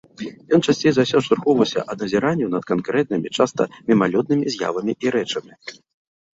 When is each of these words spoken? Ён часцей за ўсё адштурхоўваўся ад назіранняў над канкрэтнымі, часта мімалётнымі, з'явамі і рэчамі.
Ён 0.55 0.61
часцей 0.71 0.91
за 0.95 1.01
ўсё 1.05 1.17
адштурхоўваўся 1.23 1.83
ад 1.95 2.01
назіранняў 2.05 2.49
над 2.55 2.63
канкрэтнымі, 2.73 3.27
часта 3.39 3.61
мімалётнымі, 3.87 4.45
з'явамі 4.57 4.93
і 5.07 5.17
рэчамі. 5.21 5.53